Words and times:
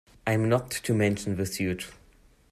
I 0.25 0.31
am 0.31 0.49
not 0.49 0.71
to 0.71 0.95
mention 0.95 1.35
the 1.35 1.45
suit. 1.45 1.87